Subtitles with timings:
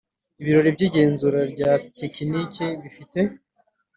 [0.41, 3.19] Ibiro by igenzura rya tekiniki bifite